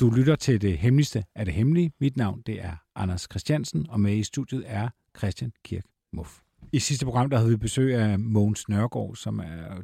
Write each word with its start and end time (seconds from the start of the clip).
Du 0.00 0.10
lytter 0.10 0.36
til 0.36 0.62
det 0.62 0.78
hemmeligste 0.78 1.24
af 1.34 1.44
det 1.44 1.54
hemmelige. 1.54 1.92
Mit 2.00 2.16
navn 2.16 2.42
det 2.46 2.64
er 2.64 2.76
Anders 2.94 3.26
Christiansen, 3.30 3.86
og 3.88 4.00
med 4.00 4.16
i 4.16 4.22
studiet 4.22 4.64
er 4.66 4.88
Christian 5.18 5.52
Kirk 5.64 5.84
Muff. 6.12 6.38
I 6.72 6.78
sidste 6.78 7.04
program 7.04 7.30
der 7.30 7.36
havde 7.36 7.50
vi 7.50 7.56
besøg 7.56 7.94
af 7.94 8.18
Mogens 8.18 8.68
Nørgaard, 8.68 9.16
som 9.16 9.38
er 9.38 9.82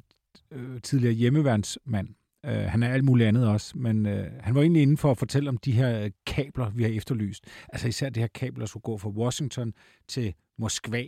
øh, 0.50 0.80
tidligere 0.80 1.14
hjemmeværnsmand. 1.14 2.08
Øh, 2.44 2.52
han 2.52 2.82
er 2.82 2.88
alt 2.88 3.04
muligt 3.04 3.28
andet 3.28 3.48
også, 3.48 3.78
men 3.78 4.06
øh, 4.06 4.32
han 4.40 4.54
var 4.54 4.60
egentlig 4.60 4.82
inde 4.82 4.96
for 4.96 5.10
at 5.10 5.18
fortælle 5.18 5.48
om 5.48 5.56
de 5.56 5.72
her 5.72 6.04
øh, 6.04 6.10
kabler, 6.26 6.70
vi 6.70 6.82
har 6.82 6.90
efterlyst. 6.90 7.44
Altså 7.68 7.88
især 7.88 8.08
det 8.08 8.20
her 8.20 8.28
kabler, 8.34 8.58
der 8.58 8.66
skulle 8.66 8.82
gå 8.82 8.98
fra 8.98 9.08
Washington 9.08 9.72
til 10.08 10.34
Moskva. 10.58 11.04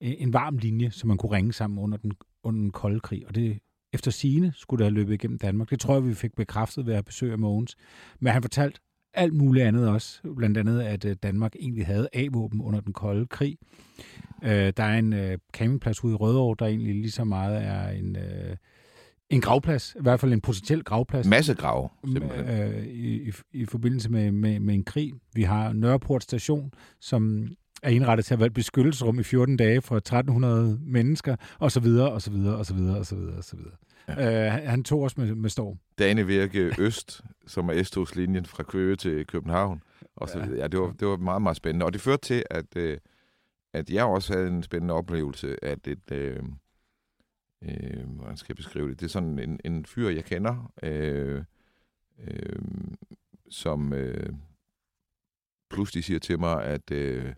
En 0.00 0.32
varm 0.32 0.58
linje, 0.58 0.90
som 0.90 1.08
man 1.08 1.16
kunne 1.16 1.32
ringe 1.32 1.52
sammen 1.52 1.78
under 1.78 1.98
den, 1.98 2.12
under 2.42 2.60
den 2.60 2.70
kolde 2.70 3.00
krig. 3.00 3.26
Og 3.28 3.34
det 3.34 3.58
efter 3.92 4.10
sine 4.10 4.52
skulle 4.56 4.78
der 4.78 4.84
have 4.84 4.94
løbet 4.94 5.14
igennem 5.14 5.38
Danmark. 5.38 5.70
Det 5.70 5.80
tror 5.80 5.94
jeg, 5.94 6.06
vi 6.06 6.14
fik 6.14 6.34
bekræftet 6.36 6.86
ved 6.86 6.94
at 6.94 7.04
besøge 7.04 7.36
Mogens. 7.36 7.76
Men 8.20 8.32
han 8.32 8.42
fortalte 8.42 8.80
alt 9.14 9.34
muligt 9.34 9.66
andet 9.66 9.88
også. 9.88 10.20
Blandt 10.36 10.58
andet, 10.58 10.80
at 10.80 11.04
øh, 11.04 11.16
Danmark 11.22 11.56
egentlig 11.60 11.86
havde 11.86 12.08
A-våben 12.12 12.60
under 12.60 12.80
den 12.80 12.92
kolde 12.92 13.26
krig. 13.26 13.56
Øh, 14.44 14.72
der 14.76 14.84
er 14.84 14.98
en 14.98 15.12
øh, 15.12 15.38
campingplads 15.52 16.04
ude 16.04 16.12
i 16.12 16.16
Rødovre, 16.16 16.56
der 16.58 16.66
egentlig 16.66 16.94
lige 16.94 17.10
så 17.10 17.24
meget 17.24 17.64
er 17.64 17.88
en, 17.88 18.16
en 19.30 19.40
gravplads. 19.40 19.94
I 19.98 20.02
hvert 20.02 20.20
fald 20.20 20.32
en 20.32 20.40
potentiel 20.40 20.84
gravplads. 20.84 21.26
Masse 21.26 21.54
grav, 21.54 21.92
simpelthen. 22.04 22.84
I, 22.88 23.28
i, 23.28 23.32
I 23.52 23.64
forbindelse 23.64 24.10
med, 24.10 24.32
med, 24.32 24.60
med 24.60 24.74
en 24.74 24.84
krig. 24.84 25.12
Vi 25.34 25.42
har 25.42 25.72
Nørreport 25.72 26.22
station, 26.22 26.72
som 27.00 27.48
er 27.82 27.90
indrettet 27.90 28.26
til 28.26 28.34
at 28.34 28.40
være 28.40 28.46
et 28.46 28.54
beskyttelsesrum 28.54 29.18
i 29.18 29.22
14 29.22 29.56
dage 29.56 29.82
for 29.82 29.96
1300 29.96 30.78
mennesker, 30.82 31.36
og 31.58 31.72
så 31.72 31.80
videre, 31.80 32.12
og 32.12 32.22
så 32.22 32.30
videre, 32.30 32.56
og 32.56 32.66
så 32.66 32.74
videre, 32.74 32.98
og 32.98 33.06
så 33.06 33.16
videre, 33.16 33.36
og 33.36 33.44
så 33.44 33.56
videre. 33.56 33.74
Ja. 34.08 34.46
Uh, 34.46 34.68
han 34.68 34.84
tog 34.84 35.02
os 35.02 35.16
med, 35.16 35.34
med 35.34 35.50
storm. 35.50 35.78
Danevirke 35.98 36.74
Øst, 36.78 37.20
som 37.46 37.68
er 37.68 37.82
s 37.82 38.16
linjen 38.16 38.46
fra 38.46 38.62
Køge 38.62 38.96
til 38.96 39.26
København. 39.26 39.82
Og 40.16 40.28
så, 40.28 40.38
ja. 40.38 40.46
ja, 40.46 40.66
det, 40.68 40.80
var, 40.80 40.92
det 41.00 41.08
var 41.08 41.16
meget, 41.16 41.42
meget 41.42 41.56
spændende. 41.56 41.86
Og 41.86 41.92
det 41.92 42.00
førte 42.00 42.22
til, 42.22 42.44
at, 42.50 42.76
uh, 42.76 42.96
at 43.72 43.90
jeg 43.90 44.04
også 44.04 44.32
havde 44.32 44.48
en 44.48 44.62
spændende 44.62 44.94
oplevelse, 44.94 45.64
at 45.64 45.86
et... 45.86 46.12
Uh, 46.12 46.48
uh, 47.62 48.16
hvordan 48.16 48.36
skal 48.36 48.46
jeg 48.52 48.56
beskrive 48.56 48.88
det? 48.90 49.00
Det 49.00 49.06
er 49.06 49.10
sådan 49.10 49.38
en, 49.38 49.60
en 49.64 49.86
fyr, 49.86 50.08
jeg 50.08 50.24
kender, 50.24 50.72
uh, 50.86 51.44
uh, 52.26 52.62
som 53.50 53.92
uh, 53.92 54.34
pludselig 55.70 56.04
siger 56.04 56.18
til 56.18 56.38
mig, 56.38 56.64
at... 56.64 56.90
Uh, 56.92 57.32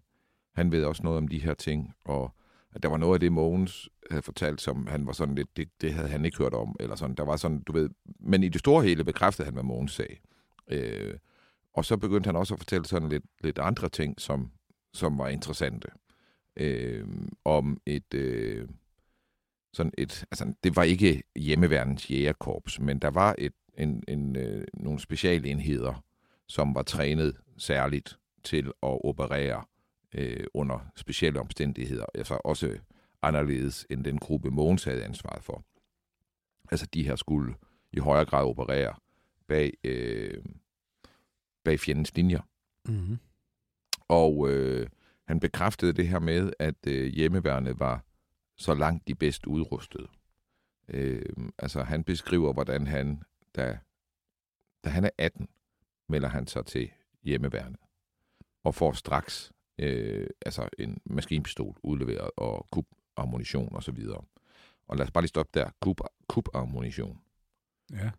han 0.55 0.73
ved 0.73 0.85
også 0.85 1.03
noget 1.03 1.19
om 1.19 1.29
de 1.29 1.39
her 1.39 1.55
ting, 1.55 1.95
og 2.05 2.35
at 2.73 2.83
der 2.83 2.89
var 2.89 2.97
noget 2.97 3.15
af 3.15 3.21
det, 3.21 3.33
Mogens 3.33 3.89
havde 4.11 4.23
fortalt, 4.23 4.61
som 4.61 4.87
han 4.87 5.07
var 5.07 5.13
sådan 5.13 5.35
lidt, 5.35 5.57
det, 5.57 5.69
det 5.81 5.95
havde 5.95 6.09
han 6.09 6.25
ikke 6.25 6.39
hørt 6.39 6.55
om, 6.55 6.77
eller 6.81 6.97
sådan, 6.97 7.17
der 7.17 7.25
var 7.25 7.37
sådan, 7.37 7.63
du 7.63 7.73
ved, 7.73 7.91
men 8.21 8.43
i 8.43 8.49
det 8.49 8.59
store 8.59 8.85
hele 8.85 9.05
bekræftede 9.05 9.45
han, 9.45 9.55
hvad 9.55 9.63
Mogens 9.63 9.93
sagde. 9.93 10.17
Øh, 10.69 11.15
og 11.75 11.85
så 11.85 11.97
begyndte 11.97 12.29
han 12.29 12.37
også 12.37 12.55
at 12.55 12.61
fortælle 12.61 12.87
sådan 12.87 13.09
lidt, 13.09 13.25
lidt 13.41 13.59
andre 13.59 13.89
ting, 13.89 14.21
som, 14.21 14.51
som 14.95 15.19
var 15.19 15.29
interessante. 15.29 15.89
Øh, 16.57 17.07
om 17.45 17.81
et, 17.87 18.15
øh, 18.15 18.69
sådan 19.73 19.93
et, 19.99 20.25
altså 20.31 20.55
det 20.65 20.77
var 20.77 20.83
ikke 20.83 21.23
hjemmeværendens 21.37 22.11
jægerkorps, 22.11 22.81
men 22.81 22.99
der 22.99 23.11
var 23.11 23.35
et, 23.39 23.53
en, 23.79 24.03
en, 24.09 24.37
øh, 24.37 24.65
nogle 24.75 25.01
specialenheder, 25.01 26.05
som 26.49 26.75
var 26.75 26.83
trænet 26.83 27.37
særligt 27.59 28.19
til 28.45 28.67
at 28.67 29.05
operere 29.05 29.65
øh, 30.15 30.47
under 30.55 30.91
specielle 30.97 31.41
omstændigheder, 31.41 32.07
altså 32.15 32.41
også 32.45 32.79
anderledes 33.23 33.87
end 33.91 34.05
den 34.05 34.19
gruppe, 34.19 34.51
Mogens 34.51 34.85
havde 34.85 35.05
ansvaret 35.05 35.45
for. 35.45 35.65
Altså 36.71 36.87
de 36.87 37.03
her 37.03 37.17
skulle 37.17 37.55
i 37.93 37.99
højere 37.99 38.25
grad 38.25 38.45
operere 38.45 38.95
bag, 39.49 39.73
øh, 39.85 40.45
bag 41.65 41.81
fjendens 41.81 42.17
linjer. 42.17 42.41
Mm-hmm. 42.89 43.19
Og 44.09 44.51
øh, 44.51 44.89
han 45.27 45.41
bekræftede 45.41 45.93
det 45.93 46.09
her 46.09 46.19
med, 46.19 46.53
at 46.59 46.87
øh, 46.87 47.07
hjemmeværnet 47.07 47.81
var 47.81 48.05
så 48.57 48.75
langt 48.75 49.09
de 49.09 49.15
bedst 49.15 49.47
udrustede. 49.47 50.09
Øh, 50.89 51.23
altså 51.59 51.83
han 51.83 52.05
beskriver, 52.05 52.53
hvordan 52.53 52.87
han, 52.87 53.23
da, 53.57 53.79
da 54.85 54.91
han 54.91 55.05
er 55.05 55.11
18, 55.19 55.49
melder 56.09 56.29
han 56.29 56.47
sig 56.47 56.67
til 56.67 56.91
hjemmeværnet 57.23 57.81
og 58.65 58.75
får 58.75 58.93
straks 58.93 59.53
øh, 59.81 60.27
altså 60.47 60.69
en 60.79 60.99
maskinpistol 61.05 61.77
udleveret 61.83 62.31
og 62.37 62.67
kub-ammunition 62.77 63.75
og 63.75 63.83
så 63.83 63.93
videre. 63.93 64.23
Og 64.89 64.97
lad 64.97 65.05
os 65.05 65.11
bare 65.11 65.23
lige 65.23 65.29
stoppe 65.29 65.51
der. 65.55 65.71
Kub, 65.81 66.01
kub-ammunition. 66.33 67.19
Ja. 67.93 68.11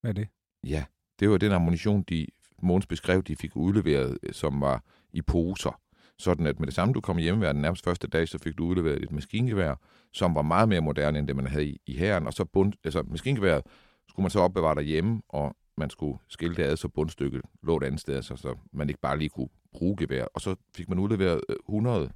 Hvad 0.00 0.10
er 0.10 0.12
det? 0.12 0.28
Ja, 0.66 0.84
det 1.20 1.30
var 1.30 1.38
den 1.38 1.52
ammunition, 1.52 2.02
de 2.02 2.26
Måns 2.62 2.86
beskrev, 2.86 3.22
de 3.22 3.36
fik 3.36 3.56
udleveret, 3.56 4.18
som 4.32 4.60
var 4.60 4.84
i 5.12 5.22
poser. 5.22 5.80
Sådan 6.18 6.46
at 6.46 6.60
med 6.60 6.66
det 6.66 6.74
samme, 6.74 6.94
du 6.94 7.00
kom 7.00 7.16
hjem 7.16 7.40
den 7.40 7.56
nærmest 7.56 7.84
første 7.84 8.08
dag, 8.08 8.28
så 8.28 8.38
fik 8.38 8.58
du 8.58 8.64
udleveret 8.64 9.02
et 9.02 9.12
maskingevær, 9.12 9.74
som 10.12 10.34
var 10.34 10.42
meget 10.42 10.68
mere 10.68 10.80
moderne, 10.80 11.18
end 11.18 11.28
det 11.28 11.36
man 11.36 11.46
havde 11.46 11.66
i, 11.66 11.80
i 11.86 11.96
hæren. 11.96 12.26
Og 12.26 12.32
så 12.32 12.44
bund, 12.44 12.72
altså 12.84 13.02
maskingeværet 13.02 13.62
skulle 14.08 14.24
man 14.24 14.30
så 14.30 14.40
opbevare 14.40 14.74
derhjemme, 14.74 15.22
og 15.28 15.56
man 15.76 15.90
skulle 15.90 16.18
skille 16.28 16.56
det 16.56 16.62
ad, 16.62 16.76
så 16.76 16.88
bundstykket 16.88 17.42
lå 17.62 17.76
et 17.76 17.84
andet 17.84 18.00
sted, 18.00 18.22
så, 18.22 18.36
så 18.36 18.56
man 18.72 18.88
ikke 18.88 19.00
bare 19.00 19.18
lige 19.18 19.28
kunne 19.28 19.48
bruge 19.74 19.96
gevær. 19.96 20.24
Og 20.24 20.40
så 20.40 20.56
fik 20.76 20.88
man 20.88 20.98
udleveret 20.98 21.40
100 21.68 22.02
øh, 22.04 22.10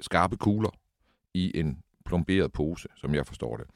skarpe 0.00 0.36
kugler 0.36 0.70
i 1.34 1.58
en 1.58 1.82
plomberet 2.04 2.52
pose, 2.52 2.88
som 2.96 3.14
jeg 3.14 3.26
forstår 3.26 3.56
det. 3.56 3.66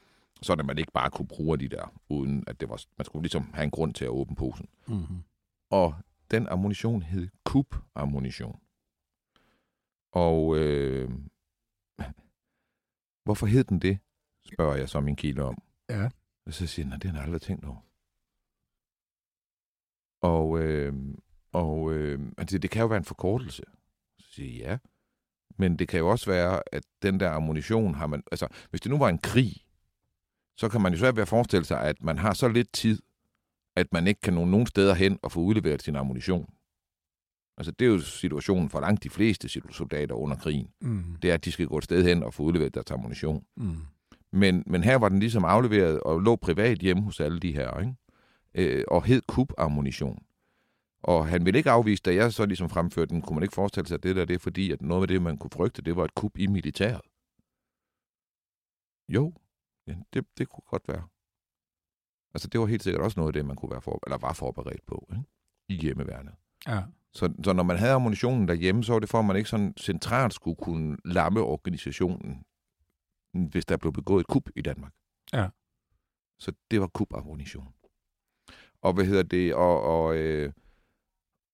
Så 0.43 0.53
at 0.53 0.67
man 0.67 0.79
ikke 0.79 0.93
bare 0.93 1.11
kunne 1.11 1.29
bruge 1.29 1.59
de 1.59 1.69
der, 1.69 1.95
uden 2.09 2.45
at 2.47 2.61
det 2.61 2.69
var, 2.69 2.85
man 2.99 3.05
skulle 3.05 3.23
ligesom 3.23 3.53
have 3.55 3.65
en 3.65 3.71
grund 3.71 3.95
til 3.95 4.05
at 4.05 4.09
åbne 4.11 4.37
posen. 4.37 4.69
Mm-hmm. 4.87 5.23
Og 5.71 5.95
den 6.31 6.49
ammunition 6.49 7.03
hed 7.03 7.29
kub-ammunition. 7.45 8.61
Og 10.13 10.59
øh, 10.59 11.11
hvorfor 13.25 13.47
hed 13.47 13.65
den 13.65 13.79
det, 13.79 13.99
spørger 14.53 14.77
jeg 14.77 14.89
så 14.89 15.01
min 15.01 15.17
kilde 15.17 15.43
om. 15.43 15.63
Ja. 15.89 16.09
Og 16.47 16.53
så 16.53 16.67
siger 16.67 16.89
han, 16.89 17.01
det 17.01 17.11
har 17.11 17.19
jeg 17.19 17.25
aldrig 17.25 17.41
tænkt 17.43 17.65
over. 17.65 17.81
Og, 20.23 20.59
øh, 20.59 20.95
og 21.53 21.93
øh, 21.93 22.21
altså, 22.39 22.59
det 22.59 22.71
kan 22.71 22.81
jo 22.81 22.87
være 22.87 22.99
en 22.99 23.05
forkortelse. 23.05 23.63
Så 24.19 24.27
siger 24.33 24.63
jeg, 24.63 24.71
ja. 24.71 24.79
Men 25.57 25.77
det 25.77 25.89
kan 25.89 25.99
jo 25.99 26.09
også 26.09 26.31
være, 26.31 26.63
at 26.73 26.83
den 27.03 27.21
der 27.21 27.31
ammunition 27.31 27.95
har 27.95 28.07
man... 28.07 28.23
Altså, 28.33 28.49
hvis 28.71 28.81
det 28.81 28.91
nu 28.91 28.99
var 28.99 29.09
en 29.09 29.19
krig, 29.19 29.53
så 30.57 30.69
kan 30.69 30.81
man 30.81 30.93
jo 30.93 30.99
svært 30.99 31.17
ved 31.17 31.23
at 31.23 31.29
forestille 31.29 31.65
sig, 31.65 31.81
at 31.81 32.03
man 32.03 32.19
har 32.19 32.35
så 32.35 32.49
lidt 32.49 32.73
tid, 32.73 33.03
at 33.77 33.93
man 33.93 34.07
ikke 34.07 34.21
kan 34.21 34.35
nå 34.35 34.45
nogen 34.45 34.67
steder 34.67 34.95
hen 34.95 35.19
og 35.23 35.33
få 35.33 35.41
udleveret 35.41 35.83
sin 35.83 35.97
ammunition. 35.97 36.55
Altså, 37.57 37.73
det 37.73 37.85
er 37.85 37.91
jo 37.91 38.01
situationen 38.01 38.71
for 38.71 38.81
langt 38.81 39.03
de 39.03 39.11
fleste 39.11 39.49
soldater 39.73 40.15
under 40.15 40.37
krigen. 40.37 40.69
Mm. 40.81 41.17
Det 41.23 41.31
er, 41.31 41.35
at 41.35 41.45
de 41.45 41.53
skal 41.53 41.67
gå 41.67 41.79
et 41.79 41.85
sted 41.85 42.05
hen 42.05 42.23
og 42.23 42.35
få 42.35 42.43
udleveret 42.43 42.75
deres 42.75 42.91
ammunition. 42.91 43.45
Mm. 43.57 43.77
Men, 44.33 44.63
men 44.67 44.83
her 44.83 44.97
var 44.97 45.09
den 45.09 45.21
ligesom 45.21 45.45
afleveret 45.45 46.01
og 46.01 46.21
lå 46.21 46.37
privat 46.37 46.79
hjemme 46.79 47.03
hos 47.03 47.21
alle 47.21 47.41
de 47.41 47.53
her, 47.53 47.81
ikke? 47.81 47.95
Øh, 48.55 48.85
og 48.89 49.05
hed 49.05 49.23
kub-ammunition. 49.33 50.30
Og 51.03 51.29
han 51.29 51.45
ville 51.45 51.59
ikke 51.59 51.71
afvise, 51.71 52.03
da 52.03 52.15
jeg 52.15 52.33
så 52.33 52.47
ligesom 52.47 52.71
fremførte 52.71 53.15
den, 53.15 53.23
kunne 53.23 53.35
man 53.35 53.43
ikke 53.43 53.55
forestille 53.55 53.89
sig, 53.89 53.95
at 53.95 54.03
det 54.03 54.17
der 54.17 54.25
det 54.25 54.35
er 54.35 54.39
fordi, 54.39 54.73
at 54.73 54.83
noget 54.83 55.03
af 55.03 55.09
det, 55.09 55.23
man 55.23 55.39
kunne 55.39 55.51
frygte, 55.51 55.83
det 55.83 55.97
var 55.97 56.05
et 56.05 56.15
kup 56.15 56.39
i 56.39 56.47
militæret. 56.47 57.01
Jo, 59.09 59.33
ja, 59.87 59.97
det, 60.13 60.27
det 60.39 60.49
kunne 60.49 60.65
godt 60.67 60.89
være. 60.89 61.09
Altså, 62.35 62.49
det 62.49 62.61
var 62.61 62.67
helt 62.67 62.83
sikkert 62.83 63.03
også 63.03 63.21
noget 63.21 63.29
af 63.29 63.33
det, 63.33 63.47
man 63.47 63.57
kunne 63.57 63.71
være 63.71 63.83
for, 63.83 64.01
eller 64.07 64.19
var 64.19 64.33
forberedt 64.33 64.87
på 64.87 65.09
ikke? 65.13 65.25
i 65.69 65.75
hjemmeværnet. 65.75 66.35
Ja. 66.67 66.83
Så, 67.13 67.33
så 67.45 67.53
når 67.53 67.63
man 67.63 67.79
havde 67.79 67.93
ammunitionen 67.93 68.49
derhjemme, 68.49 68.85
så 68.85 68.93
var 68.93 69.01
det 69.01 69.09
for, 69.09 69.19
at 69.19 69.25
man 69.25 69.37
ikke 69.37 69.49
sådan 69.49 69.75
centralt 69.77 70.35
skulle 70.35 70.57
kunne 70.57 70.97
lamme 71.05 71.41
organisationen, 71.41 72.45
hvis 73.33 73.67
der 73.67 73.77
blev 73.77 73.93
begået 73.93 74.21
et 74.21 74.27
kup 74.27 74.51
i 74.57 74.63
Danmark. 74.63 74.93
Ja. 75.33 75.49
Så 76.39 76.53
det 76.71 76.81
var 76.81 76.87
kup-ammunition. 76.87 77.75
Og 78.83 78.93
hvad 78.93 79.05
hedder 79.05 79.23
det? 79.23 79.55
Og, 79.55 79.83
og 79.83 80.17
øh, 80.17 80.53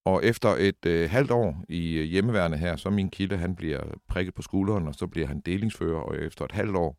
og 0.06 0.24
efter 0.24 0.48
et 0.48 0.86
øh, 0.86 1.10
halvt 1.10 1.30
år 1.30 1.64
i 1.68 1.92
øh, 1.92 2.04
hjemmeværende 2.04 2.58
her, 2.58 2.76
så 2.76 2.90
min 2.90 3.10
kilde, 3.10 3.36
han 3.36 3.56
bliver 3.56 3.82
prikket 4.08 4.34
på 4.34 4.42
skulderen, 4.42 4.88
og 4.88 4.94
så 4.94 5.06
bliver 5.06 5.26
han 5.26 5.40
delingsfører, 5.40 6.00
og 6.00 6.16
efter 6.18 6.44
et 6.44 6.52
halvt 6.52 6.76
år, 6.76 6.96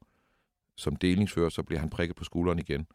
som 0.77 0.95
delingsfører, 0.95 1.49
så 1.49 1.63
bliver 1.63 1.79
han 1.79 1.89
prikket 1.89 2.15
på 2.15 2.23
skulderen 2.23 2.59
igen, 2.59 2.87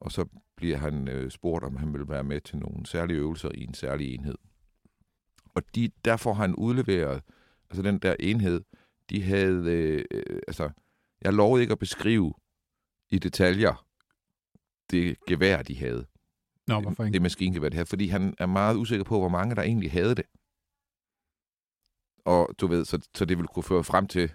og 0.00 0.12
så 0.12 0.24
bliver 0.56 0.76
han 0.76 1.08
øh, 1.08 1.30
spurgt, 1.30 1.64
om 1.64 1.76
han 1.76 1.92
vil 1.92 2.08
være 2.08 2.24
med 2.24 2.40
til 2.40 2.58
nogle 2.58 2.86
særlige 2.86 3.18
øvelser 3.18 3.50
i 3.54 3.64
en 3.64 3.74
særlig 3.74 4.14
enhed. 4.14 4.34
Og 5.54 5.62
de, 5.74 5.90
der 6.04 6.16
får 6.16 6.34
han 6.34 6.54
udleveret, 6.54 7.22
altså 7.70 7.82
den 7.82 7.98
der 7.98 8.16
enhed, 8.20 8.60
de 9.10 9.22
havde, 9.22 9.72
øh, 9.72 10.04
øh, 10.10 10.40
altså, 10.48 10.70
jeg 11.22 11.32
lovede 11.32 11.62
ikke 11.62 11.72
at 11.72 11.78
beskrive 11.78 12.34
i 13.10 13.18
detaljer 13.18 13.86
det 14.90 15.16
gevær, 15.28 15.62
de 15.62 15.78
havde. 15.78 16.06
Nå, 16.66 16.80
hvorfor 16.80 17.04
ikke? 17.04 17.12
Det 17.12 17.22
maskingevær, 17.22 17.68
det 17.68 17.76
her, 17.76 17.84
fordi 17.84 18.08
han 18.08 18.34
er 18.38 18.46
meget 18.46 18.76
usikker 18.76 19.04
på, 19.04 19.18
hvor 19.18 19.28
mange 19.28 19.54
der 19.54 19.62
egentlig 19.62 19.92
havde 19.92 20.14
det. 20.14 20.24
Og 22.24 22.48
du 22.60 22.66
ved, 22.66 22.84
så, 22.84 23.08
så 23.14 23.24
det 23.24 23.38
ville 23.38 23.48
kunne 23.48 23.62
føre 23.62 23.84
frem 23.84 24.06
til, 24.06 24.32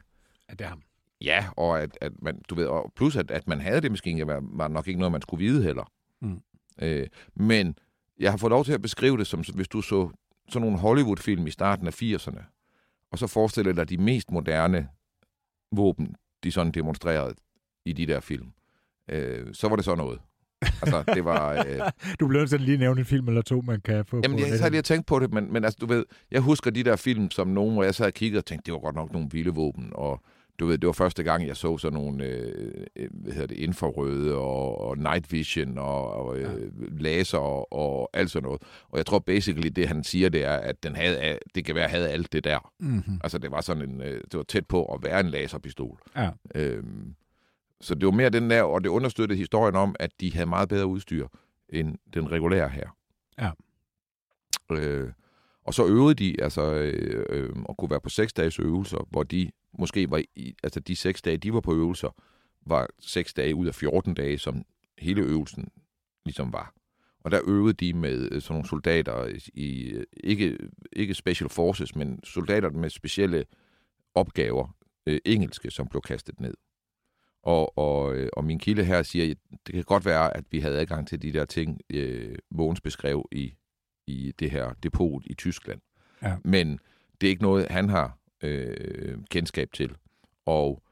Ja, 0.49 0.53
det 0.53 0.61
er 0.65 0.69
ham. 0.69 0.81
ja, 1.21 1.45
og 1.57 1.81
at, 1.81 1.97
at 2.01 2.21
man, 2.21 2.41
du 2.49 2.55
ved, 2.55 2.65
og 2.65 2.91
plus 2.95 3.15
at, 3.15 3.31
at 3.31 3.47
man 3.47 3.61
havde 3.61 3.81
det 3.81 3.91
maskingevær, 3.91 4.39
var 4.43 4.67
nok 4.67 4.87
ikke 4.87 4.99
noget, 4.99 5.11
man 5.11 5.21
skulle 5.21 5.45
vide 5.45 5.63
heller. 5.63 5.91
Mm. 6.21 6.41
Øh, 6.81 7.07
men 7.35 7.75
jeg 8.19 8.31
har 8.31 8.37
fået 8.37 8.51
lov 8.51 8.65
til 8.65 8.73
at 8.73 8.81
beskrive 8.81 9.17
det 9.17 9.27
som, 9.27 9.43
hvis 9.55 9.67
du 9.67 9.81
så 9.81 10.09
sådan 10.49 10.61
nogle 10.61 10.79
Hollywood-film 10.79 11.47
i 11.47 11.51
starten 11.51 11.87
af 11.87 12.01
80'erne, 12.01 12.43
og 13.11 13.19
så 13.19 13.27
forestiller 13.27 13.73
dig 13.73 13.89
de 13.89 13.97
mest 13.97 14.31
moderne 14.31 14.89
våben, 15.71 16.15
de 16.43 16.51
sådan 16.51 16.71
demonstrerede 16.71 17.35
i 17.85 17.93
de 17.93 18.05
der 18.05 18.19
film. 18.19 18.51
Øh, 19.07 19.53
så 19.53 19.69
var 19.69 19.75
det 19.75 19.85
så 19.85 19.95
noget. 19.95 20.21
Altså, 20.81 21.03
det 21.15 21.25
var... 21.25 21.65
Øh, 21.67 21.79
Du 22.19 22.27
bliver 22.27 22.41
nødt 22.41 22.49
til 22.49 22.57
at 22.57 22.61
lige 22.61 22.77
nævne 22.77 22.99
en 22.99 23.05
film 23.05 23.27
eller 23.27 23.41
to, 23.41 23.61
man 23.61 23.81
kan 23.81 24.05
få 24.05 24.19
Jamen, 24.23 24.39
på 24.39 24.45
jeg 24.45 24.59
har 24.59 24.69
lige 24.69 24.81
tænkt 24.81 25.05
på 25.05 25.19
det, 25.19 25.33
men, 25.33 25.53
men 25.53 25.63
altså, 25.63 25.77
du 25.81 25.85
ved, 25.85 26.05
jeg 26.31 26.41
husker 26.41 26.71
de 26.71 26.83
der 26.83 26.95
film 26.95 27.31
som 27.31 27.47
nogen, 27.47 27.73
hvor 27.73 27.83
jeg 27.83 27.95
sad 27.95 28.05
og 28.05 28.13
kiggede 28.13 28.39
og 28.39 28.45
tænkte, 28.45 28.65
det 28.65 28.73
var 28.73 28.79
godt 28.79 28.95
nok 28.95 29.13
nogle 29.13 29.27
vilde 29.31 29.51
våben, 29.53 29.89
og 29.91 30.21
du 30.59 30.65
ved, 30.65 30.77
det 30.77 30.87
var 30.87 30.93
første 30.93 31.23
gang, 31.23 31.47
jeg 31.47 31.57
så 31.57 31.77
sådan 31.77 31.99
nogle, 31.99 32.25
øh, 32.25 32.85
øh, 32.95 33.07
hvad 33.11 33.33
hedder 33.33 33.47
det, 33.47 33.57
infrarøde 33.57 34.35
og, 34.35 34.81
og 34.81 34.97
night 34.97 35.31
vision 35.31 35.77
og, 35.77 36.13
og 36.13 36.37
øh, 36.37 36.71
laser 36.99 37.37
og, 37.37 37.73
og 37.73 38.09
alt 38.13 38.31
sådan 38.31 38.43
noget. 38.43 38.61
Og 38.89 38.97
jeg 38.97 39.05
tror 39.05 39.19
basically, 39.19 39.67
det 39.75 39.87
han 39.87 40.03
siger, 40.03 40.29
det 40.29 40.45
er, 40.45 40.57
at 40.57 40.83
den 40.83 40.95
havde, 40.95 41.37
det 41.55 41.65
kan 41.65 41.75
være, 41.75 41.87
havde 41.87 42.09
alt 42.09 42.33
det 42.33 42.43
der. 42.43 42.71
Mm-hmm. 42.79 43.19
Altså, 43.23 43.37
det 43.37 43.51
var 43.51 43.61
sådan 43.61 43.89
en, 43.89 44.01
øh, 44.01 44.21
det 44.31 44.37
var 44.37 44.43
tæt 44.43 44.65
på 44.65 44.85
at 44.85 45.03
være 45.03 45.19
en 45.19 45.29
laserpistol. 45.29 45.99
Ja. 46.15 46.29
Øhm, 46.55 47.15
så 47.81 47.95
det 47.95 48.05
var 48.05 48.11
mere 48.11 48.29
den 48.29 48.49
der, 48.49 48.63
og 48.63 48.83
det 48.83 48.89
understøttede 48.89 49.37
historien 49.37 49.75
om, 49.75 49.95
at 49.99 50.11
de 50.19 50.33
havde 50.33 50.45
meget 50.45 50.69
bedre 50.69 50.85
udstyr 50.85 51.27
end 51.69 51.97
den 52.13 52.31
regulære 52.31 52.69
her. 52.69 52.89
Ja. 53.39 53.51
Øh, 54.71 55.11
og 55.63 55.73
så 55.73 55.87
øvede 55.87 56.15
de 56.15 56.41
altså 56.43 56.73
øh, 56.73 57.25
øh, 57.29 57.49
at 57.69 57.77
kunne 57.77 57.91
være 57.91 58.01
på 58.01 58.09
seks 58.09 58.33
dages 58.33 58.59
øvelser, 58.59 59.07
hvor 59.09 59.23
de 59.23 59.51
måske 59.79 60.11
var 60.11 60.23
i, 60.35 60.55
altså 60.63 60.79
de 60.79 60.95
seks 60.95 61.21
dage, 61.21 61.37
de 61.37 61.53
var 61.53 61.61
på 61.61 61.73
øvelser, 61.73 62.15
var 62.65 62.87
seks 62.99 63.33
dage 63.33 63.55
ud 63.55 63.67
af 63.67 63.75
14 63.75 64.13
dage, 64.13 64.37
som 64.37 64.63
hele 64.97 65.21
øvelsen 65.21 65.69
ligesom 66.25 66.53
var. 66.53 66.73
Og 67.23 67.31
der 67.31 67.39
øvede 67.47 67.73
de 67.73 67.93
med 67.93 68.29
øh, 68.31 68.41
sådan 68.41 68.53
nogle 68.53 68.67
soldater 68.67 69.39
i, 69.53 69.95
ikke, 70.23 70.57
ikke 70.93 71.13
special 71.13 71.49
forces, 71.49 71.95
men 71.95 72.23
soldater 72.23 72.69
med 72.69 72.89
specielle 72.89 73.45
opgaver, 74.15 74.75
øh, 75.05 75.19
engelske, 75.25 75.71
som 75.71 75.87
blev 75.87 76.01
kastet 76.01 76.39
ned. 76.39 76.53
Og, 77.43 77.77
og, 77.77 78.15
øh, 78.15 78.29
og 78.33 78.43
min 78.43 78.59
kilde 78.59 78.83
her 78.83 79.03
siger, 79.03 79.31
at 79.31 79.37
det 79.67 79.75
kan 79.75 79.83
godt 79.83 80.05
være, 80.05 80.37
at 80.37 80.43
vi 80.51 80.59
havde 80.59 80.79
adgang 80.79 81.07
til 81.07 81.21
de 81.21 81.33
der 81.33 81.45
ting, 81.45 81.79
øh, 81.89 82.35
Mogens 82.51 82.81
beskrev 82.81 83.27
i, 83.31 83.53
i 84.07 84.33
det 84.39 84.51
her 84.51 84.73
depot 84.83 85.23
i 85.25 85.33
Tyskland. 85.33 85.79
Ja. 86.21 86.37
Men 86.43 86.79
det 87.21 87.27
er 87.27 87.31
ikke 87.31 87.41
noget, 87.41 87.67
han 87.69 87.89
har 87.89 88.17
øh, 88.41 89.17
kendskab 89.29 89.69
til. 89.73 89.95
Og 90.45 90.83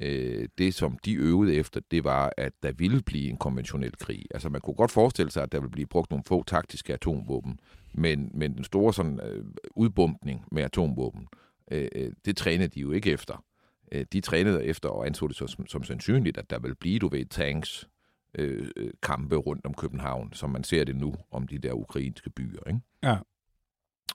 øh, 0.00 0.48
det, 0.58 0.74
som 0.74 0.98
de 1.04 1.14
øvede 1.14 1.54
efter, 1.54 1.80
det 1.90 2.04
var, 2.04 2.32
at 2.36 2.52
der 2.62 2.72
ville 2.72 3.02
blive 3.02 3.30
en 3.30 3.36
konventionel 3.36 3.96
krig. 3.98 4.24
Altså 4.30 4.48
man 4.48 4.60
kunne 4.60 4.76
godt 4.76 4.90
forestille 4.90 5.30
sig, 5.30 5.42
at 5.42 5.52
der 5.52 5.60
ville 5.60 5.72
blive 5.72 5.86
brugt 5.86 6.10
nogle 6.10 6.24
få 6.24 6.42
taktiske 6.42 6.94
atomvåben, 6.94 7.60
men, 7.94 8.30
men 8.34 8.54
den 8.54 8.64
store 8.64 8.94
sådan, 8.94 9.20
øh, 9.20 9.44
udbumpning 9.70 10.44
med 10.52 10.62
atomvåben, 10.62 11.26
øh, 11.70 11.88
øh, 11.94 12.12
det 12.24 12.36
trænede 12.36 12.68
de 12.68 12.80
jo 12.80 12.92
ikke 12.92 13.10
efter. 13.10 13.44
Øh, 13.92 14.06
de 14.12 14.20
trænede 14.20 14.64
efter 14.64 14.88
og 14.88 15.06
anså 15.06 15.28
det 15.28 15.36
som, 15.36 15.66
som 15.66 15.84
sandsynligt, 15.84 16.38
at 16.38 16.50
der 16.50 16.58
vil 16.58 16.74
blive, 16.74 16.98
du 16.98 17.08
ved, 17.08 17.26
tanks, 17.26 17.88
øh, 18.34 18.70
øh, 18.76 18.90
kampe 19.02 19.36
rundt 19.36 19.66
om 19.66 19.74
København, 19.74 20.32
som 20.32 20.50
man 20.50 20.64
ser 20.64 20.84
det 20.84 20.96
nu 20.96 21.14
om 21.30 21.48
de 21.48 21.58
der 21.58 21.72
ukrainske 21.72 22.30
byer. 22.30 22.60
Ikke? 22.66 22.80
Ja. 23.02 23.18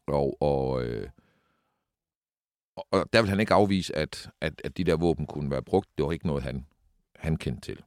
Og, 0.08 0.38
og, 0.42 0.84
øh, 0.86 1.10
og, 2.76 3.10
der 3.14 3.22
vil 3.22 3.30
han 3.30 3.40
ikke 3.40 3.54
afvise, 3.54 3.96
at, 3.96 4.30
at, 4.42 4.62
at 4.64 4.78
de 4.78 4.84
der 4.84 4.96
våben 4.96 5.26
kunne 5.26 5.52
være 5.52 5.62
brugt. 5.62 5.90
Det 5.98 6.06
var 6.06 6.12
ikke 6.12 6.28
noget, 6.28 6.44
han, 6.44 6.66
han 7.16 7.38
kendte 7.38 7.62
til. 7.62 7.84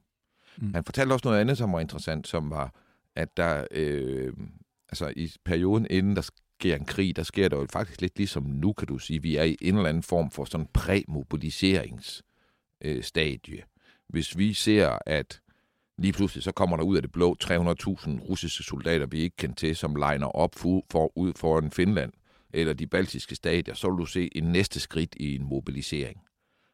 Mm. 0.57 0.73
Han 0.73 0.83
fortalte 0.83 1.13
også 1.13 1.27
noget 1.27 1.41
andet, 1.41 1.57
som 1.57 1.73
var 1.73 1.79
interessant, 1.79 2.27
som 2.27 2.49
var, 2.49 2.73
at 3.15 3.37
der 3.37 3.67
øh, 3.71 4.33
altså 4.89 5.13
i 5.15 5.31
perioden 5.45 5.87
inden 5.89 6.15
der 6.15 6.29
sker 6.59 6.75
en 6.75 6.85
krig, 6.85 7.15
der 7.15 7.23
sker 7.23 7.49
der 7.49 7.57
jo 7.57 7.67
faktisk 7.71 8.01
lidt 8.01 8.17
ligesom 8.17 8.43
nu, 8.43 8.73
kan 8.73 8.87
du 8.87 8.97
sige. 8.97 9.21
Vi 9.21 9.35
er 9.35 9.43
i 9.43 9.57
en 9.61 9.75
eller 9.75 9.89
anden 9.89 10.03
form 10.03 10.31
for 10.31 10.45
sådan 10.45 10.67
præmobiliseringsstadie. 10.73 12.27
Øh, 12.81 13.03
stadie. 13.03 13.63
Hvis 14.09 14.37
vi 14.37 14.53
ser, 14.53 14.97
at 15.05 15.41
lige 15.97 16.13
pludselig 16.13 16.43
så 16.43 16.51
kommer 16.51 16.77
der 16.77 16.83
ud 16.83 16.95
af 16.95 17.01
det 17.01 17.11
blå 17.11 17.35
300.000 17.43 17.49
russiske 18.29 18.63
soldater, 18.63 19.05
vi 19.05 19.19
ikke 19.19 19.35
kendte 19.35 19.59
til, 19.59 19.75
som 19.75 19.95
legner 19.95 20.27
op 20.27 20.55
for, 20.55 20.85
for, 20.91 21.17
ud 21.17 21.33
foran 21.33 21.71
Finland, 21.71 22.13
eller 22.53 22.73
de 22.73 22.87
baltiske 22.87 23.35
stater, 23.35 23.73
så 23.73 23.89
vil 23.89 23.97
du 23.97 24.05
se 24.05 24.29
en 24.37 24.43
næste 24.43 24.79
skridt 24.79 25.15
i 25.19 25.35
en 25.35 25.43
mobilisering. 25.43 26.21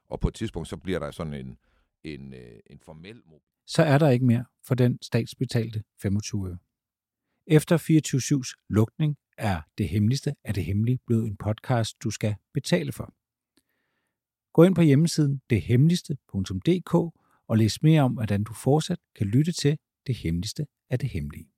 Og 0.10 0.20
på 0.20 0.28
et 0.28 0.34
tidspunkt, 0.34 0.68
så 0.68 0.78
bliver 0.78 1.00
der 1.00 1.12
sådan 1.12 1.34
en, 1.34 1.58
en, 2.04 2.34
øh, 2.34 2.60
en 2.68 2.80
formel 2.86 3.16
mobilisering. 3.16 3.44
Så 3.68 3.84
er 3.84 3.98
der 3.98 4.10
ikke 4.10 4.26
mere 4.26 4.46
for 4.68 4.76
den 4.76 5.00
statsbetalte 5.02 5.84
25 6.02 6.50
øre. 6.50 6.58
Efter 7.48 7.78
24-7's 7.78 8.66
lukning 8.70 9.18
er 9.38 9.62
Det 9.78 9.90
Hemmeligste 9.90 10.36
af 10.44 10.54
det 10.54 10.66
Hemmelige 10.66 11.00
blevet 11.08 11.28
en 11.28 11.38
podcast, 11.38 12.04
du 12.04 12.10
skal 12.10 12.36
betale 12.54 12.92
for. 12.92 13.14
Gå 14.54 14.64
ind 14.64 14.76
på 14.76 14.82
hjemmesiden 14.82 15.42
dethemmeligste.dk 15.50 16.94
og 17.48 17.58
læs 17.58 17.84
mere 17.84 18.02
om, 18.02 18.14
hvordan 18.14 18.44
du 18.44 18.54
fortsat 18.54 19.00
kan 19.16 19.28
lytte 19.28 19.52
til 19.52 19.78
Det 20.08 20.16
Hemmeligste 20.16 20.66
af 20.90 21.00
det 21.00 21.10
Hemmelige. 21.10 21.53